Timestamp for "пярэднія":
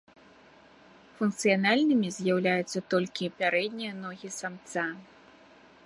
3.43-3.93